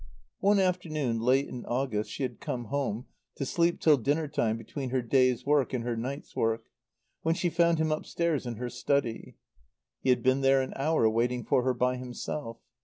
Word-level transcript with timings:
One 0.39 0.57
afternoon, 0.57 1.19
late 1.19 1.47
in 1.47 1.63
August, 1.67 2.09
she 2.09 2.23
had 2.23 2.39
come 2.39 2.69
home, 2.73 3.05
to 3.35 3.45
sleep 3.45 3.79
till 3.79 3.97
dinner 3.97 4.27
time 4.27 4.57
between 4.57 4.89
her 4.89 5.03
day's 5.03 5.45
work 5.45 5.73
and 5.73 5.83
her 5.83 5.95
night's 5.95 6.35
work, 6.35 6.63
when 7.21 7.35
she 7.35 7.51
found 7.51 7.77
him 7.77 7.91
upstairs 7.91 8.47
in 8.47 8.55
her 8.55 8.71
study. 8.71 9.35
He 9.99 10.09
had 10.09 10.23
been 10.23 10.41
there 10.41 10.63
an 10.63 10.73
hour 10.75 11.07
waiting 11.07 11.43
for 11.45 11.61
her 11.61 11.75
by 11.75 11.97
himself. 11.97 12.57